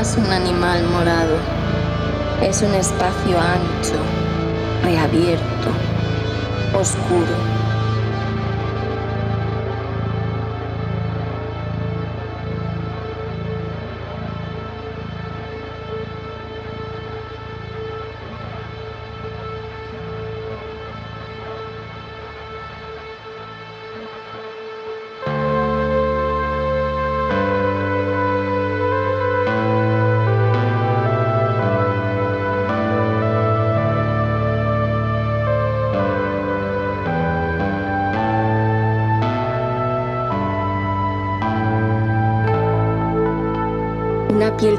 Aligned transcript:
Mamá 0.00 0.08
es 0.12 0.16
un 0.16 0.32
animal 0.32 0.82
morado. 0.84 1.36
Es 2.40 2.62
un 2.62 2.74
espacio 2.74 3.38
ancho, 3.38 3.69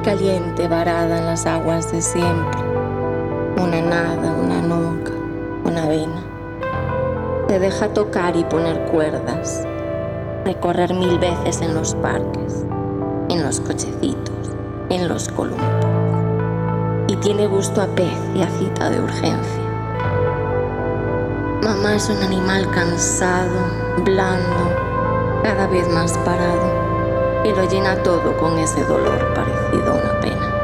caliente 0.02 0.68
varada 0.68 1.20
en 1.20 1.26
las 1.28 1.46
aguas 1.46 1.92
de 1.92 2.02
siempre, 2.02 2.60
una 3.58 3.82
nada, 3.82 4.34
una 4.34 4.60
nunca, 4.62 5.12
una 5.64 5.88
vena. 5.88 6.24
Te 7.48 7.60
deja 7.60 7.88
tocar 7.90 8.36
y 8.36 8.44
poner 8.44 8.86
cuerdas, 8.86 9.64
recorrer 10.44 10.94
mil 10.96 11.20
veces 11.20 11.62
en 11.62 11.76
los 11.76 11.94
parques, 11.96 12.66
en 13.30 13.44
los 13.44 13.60
cochecitos, 13.60 14.52
en 14.90 15.08
los 15.08 15.30
columpios. 15.30 15.86
Y 17.08 17.16
tiene 17.18 17.46
gusto 17.46 17.82
a 17.82 17.88
pez 17.88 18.18
y 18.34 18.42
a 18.42 18.50
cita 18.50 18.90
de 18.90 19.02
urgencia. 19.02 19.62
Mamá 21.64 21.96
es 21.96 22.10
un 22.10 22.24
animal 22.24 22.68
cansado, 22.72 23.60
blando, 24.04 25.44
cada 25.44 25.68
vez 25.68 25.88
más 25.90 26.18
parado 26.20 26.70
y 27.44 27.52
lo 27.52 27.64
llena 27.64 28.02
todo 28.03 28.36
con 28.38 28.58
ese 28.60 28.84
dolor 28.84 29.34
parecido 29.34 29.92
a 29.92 29.95
una 29.95 30.20
pena. 30.20 30.61